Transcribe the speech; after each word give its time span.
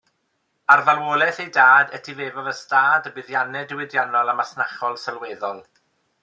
Ar 0.75 0.81
farwolaeth 0.85 1.41
ei 1.43 1.51
dad, 1.57 1.93
etifeddodd 1.97 2.49
ystâd 2.53 3.11
a 3.11 3.13
buddiannau 3.19 3.69
diwydiannol 3.73 4.33
a 4.33 4.37
masnachol 4.41 4.99
sylweddol. 5.05 5.63